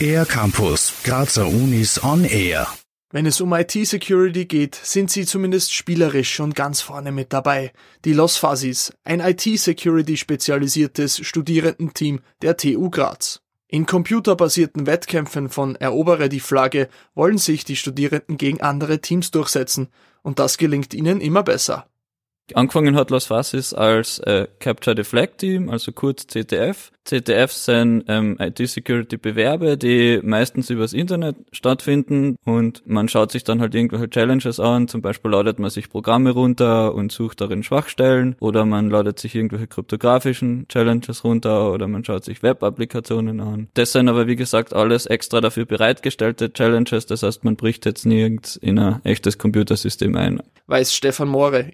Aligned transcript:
Air 0.00 0.26
Campus, 0.26 0.92
Grazer 1.04 1.46
Unis 1.46 2.02
on 2.02 2.24
Air. 2.24 2.66
Wenn 3.10 3.26
es 3.26 3.40
um 3.40 3.52
IT-Security 3.52 4.44
geht, 4.44 4.74
sind 4.74 5.10
sie 5.10 5.24
zumindest 5.24 5.72
spielerisch 5.72 6.34
schon 6.34 6.52
ganz 6.52 6.80
vorne 6.80 7.12
mit 7.12 7.32
dabei. 7.32 7.72
Die 8.04 8.12
Los 8.12 8.36
Fuzzies, 8.36 8.92
ein 9.04 9.20
IT-Security 9.20 10.16
spezialisiertes 10.16 11.24
Studierendenteam 11.24 12.20
der 12.42 12.56
TU 12.56 12.90
Graz. 12.90 13.40
In 13.68 13.86
computerbasierten 13.86 14.86
Wettkämpfen 14.86 15.48
von 15.48 15.76
Erobere 15.76 16.28
die 16.28 16.40
Flagge 16.40 16.88
wollen 17.14 17.38
sich 17.38 17.64
die 17.64 17.76
Studierenden 17.76 18.36
gegen 18.36 18.60
andere 18.60 19.00
Teams 19.00 19.30
durchsetzen, 19.30 19.88
und 20.22 20.38
das 20.38 20.58
gelingt 20.58 20.92
ihnen 20.92 21.20
immer 21.20 21.42
besser. 21.42 21.86
Angefangen 22.52 22.94
hat 22.94 23.10
Las 23.10 23.26
Fasis 23.26 23.72
als 23.72 24.18
äh, 24.18 24.46
Capture 24.58 24.94
the 24.96 25.04
Flag 25.04 25.38
Team, 25.38 25.70
also 25.70 25.92
kurz 25.92 26.26
CTF. 26.26 26.90
CTF 27.04 27.52
sind 27.52 28.04
ähm, 28.08 28.36
IT-Security-Bewerbe, 28.38 29.76
die 29.76 30.20
meistens 30.22 30.70
übers 30.70 30.94
Internet 30.94 31.36
stattfinden 31.52 32.36
und 32.44 32.82
man 32.86 33.08
schaut 33.08 33.30
sich 33.30 33.44
dann 33.44 33.60
halt 33.60 33.74
irgendwelche 33.74 34.08
Challenges 34.08 34.58
an. 34.58 34.88
Zum 34.88 35.02
Beispiel 35.02 35.30
ladet 35.30 35.58
man 35.58 35.68
sich 35.68 35.90
Programme 35.90 36.30
runter 36.30 36.94
und 36.94 37.12
sucht 37.12 37.42
darin 37.42 37.62
Schwachstellen 37.62 38.36
oder 38.40 38.64
man 38.64 38.88
ladet 38.88 39.18
sich 39.18 39.34
irgendwelche 39.34 39.66
kryptografischen 39.66 40.66
Challenges 40.68 41.24
runter 41.24 41.72
oder 41.72 41.88
man 41.88 42.04
schaut 42.04 42.24
sich 42.24 42.42
Web-Applikationen 42.42 43.40
an. 43.40 43.68
Das 43.74 43.92
sind 43.92 44.08
aber 44.08 44.26
wie 44.26 44.36
gesagt 44.36 44.72
alles 44.72 45.04
extra 45.04 45.42
dafür 45.42 45.66
bereitgestellte 45.66 46.54
Challenges. 46.54 47.04
Das 47.04 47.22
heißt, 47.22 47.44
man 47.44 47.56
bricht 47.56 47.84
jetzt 47.84 48.06
nirgends 48.06 48.56
in 48.56 48.78
ein 48.78 49.04
echtes 49.04 49.36
Computersystem 49.36 50.16
ein. 50.16 50.42
Weiß 50.66 50.94
Stefan 50.94 51.28
Moore, 51.28 51.70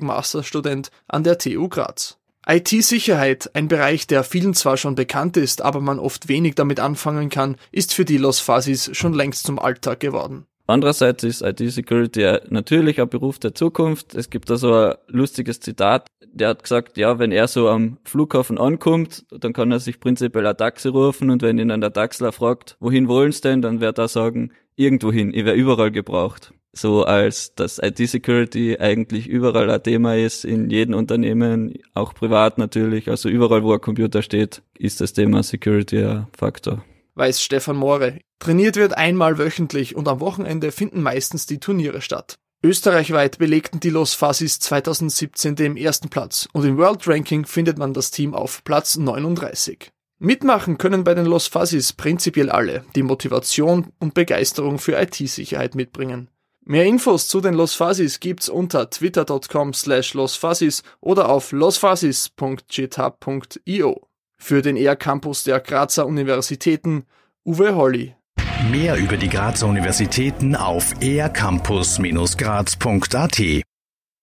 Informatik-Masterstudent 0.00 0.90
an 1.08 1.24
der 1.24 1.38
TU 1.38 1.68
Graz. 1.68 2.16
IT-Sicherheit, 2.46 3.50
ein 3.54 3.68
Bereich, 3.68 4.06
der 4.06 4.24
vielen 4.24 4.54
zwar 4.54 4.76
schon 4.76 4.94
bekannt 4.94 5.36
ist, 5.36 5.62
aber 5.62 5.80
man 5.80 5.98
oft 5.98 6.28
wenig 6.28 6.54
damit 6.54 6.80
anfangen 6.80 7.28
kann, 7.28 7.56
ist 7.70 7.94
für 7.94 8.04
die 8.04 8.16
Los 8.16 8.40
Fasis 8.40 8.90
schon 8.96 9.12
längst 9.12 9.46
zum 9.46 9.58
Alltag 9.58 10.00
geworden. 10.00 10.46
Andererseits 10.66 11.24
ist 11.24 11.42
IT-Security 11.42 12.38
natürlich 12.48 13.00
ein 13.00 13.08
Beruf 13.08 13.38
der 13.38 13.54
Zukunft. 13.54 14.14
Es 14.14 14.30
gibt 14.30 14.48
da 14.48 14.56
so 14.56 14.72
ein 14.72 14.94
lustiges 15.08 15.60
Zitat. 15.60 16.06
Der 16.32 16.48
hat 16.48 16.62
gesagt, 16.62 16.96
ja, 16.96 17.18
wenn 17.18 17.32
er 17.32 17.48
so 17.48 17.68
am 17.68 17.98
Flughafen 18.04 18.56
ankommt, 18.56 19.26
dann 19.30 19.52
kann 19.52 19.72
er 19.72 19.80
sich 19.80 19.98
prinzipiell 19.98 20.46
ein 20.46 20.56
Taxi 20.56 20.88
rufen 20.88 21.30
und 21.30 21.42
wenn 21.42 21.58
ihn 21.58 21.68
dann 21.68 21.80
der 21.80 21.92
Taxler 21.92 22.30
fragt, 22.30 22.76
wohin 22.78 23.08
wollen 23.08 23.32
Sie 23.32 23.40
denn, 23.40 23.62
dann 23.62 23.80
wird 23.80 23.98
er 23.98 24.06
sagen, 24.06 24.52
irgendwohin, 24.76 25.34
ich 25.34 25.44
wäre 25.44 25.56
überall 25.56 25.90
gebraucht 25.90 26.52
so 26.72 27.04
als 27.04 27.54
dass 27.54 27.78
IT-Security 27.78 28.78
eigentlich 28.78 29.26
überall 29.26 29.70
ein 29.70 29.82
Thema 29.82 30.16
ist, 30.16 30.44
in 30.44 30.70
jedem 30.70 30.94
Unternehmen, 30.94 31.74
auch 31.94 32.14
privat 32.14 32.58
natürlich, 32.58 33.08
also 33.08 33.28
überall, 33.28 33.62
wo 33.62 33.72
ein 33.72 33.80
Computer 33.80 34.22
steht, 34.22 34.62
ist 34.78 35.00
das 35.00 35.12
Thema 35.12 35.42
Security 35.42 36.04
ein 36.04 36.26
Faktor. 36.36 36.84
Weiß 37.14 37.42
Stefan 37.42 37.76
Moore. 37.76 38.18
Trainiert 38.38 38.76
wird 38.76 38.96
einmal 38.96 39.38
wöchentlich 39.38 39.96
und 39.96 40.08
am 40.08 40.20
Wochenende 40.20 40.72
finden 40.72 41.02
meistens 41.02 41.46
die 41.46 41.58
Turniere 41.58 42.00
statt. 42.00 42.38
Österreichweit 42.62 43.38
belegten 43.38 43.80
die 43.80 43.90
Los 43.90 44.14
Fasis 44.14 44.58
2017 44.60 45.56
den 45.56 45.76
ersten 45.76 46.08
Platz 46.08 46.48
und 46.52 46.64
im 46.64 46.76
World 46.76 47.06
Ranking 47.08 47.46
findet 47.46 47.78
man 47.78 47.94
das 47.94 48.10
Team 48.10 48.34
auf 48.34 48.64
Platz 48.64 48.96
39. 48.96 49.90
Mitmachen 50.18 50.76
können 50.76 51.02
bei 51.02 51.14
den 51.14 51.24
Los 51.24 51.46
Fasis 51.46 51.94
prinzipiell 51.94 52.50
alle, 52.50 52.84
die 52.94 53.02
Motivation 53.02 53.86
und 53.98 54.12
Begeisterung 54.12 54.78
für 54.78 55.00
IT-Sicherheit 55.00 55.74
mitbringen. 55.74 56.28
Mehr 56.64 56.84
Infos 56.84 57.28
zu 57.28 57.40
den 57.40 57.54
Los 57.54 57.74
Fuzzies 57.74 58.18
gibt's 58.20 58.48
unter 58.48 58.90
twitter.com 58.90 59.72
slash 59.72 60.14
losfuzzies 60.14 60.82
oder 61.00 61.28
auf 61.28 61.52
losfuzzies.github.io. 61.52 64.06
Für 64.36 64.62
den 64.62 64.76
ER 64.76 64.96
Campus 64.96 65.44
der 65.44 65.60
Grazer 65.60 66.06
Universitäten 66.06 67.04
Uwe 67.44 67.74
Holly. 67.74 68.14
Mehr 68.70 68.96
über 68.96 69.16
die 69.16 69.28
Grazer 69.28 69.66
Universitäten 69.66 70.54
auf 70.54 70.94
ercampus-graz.at 71.00 73.64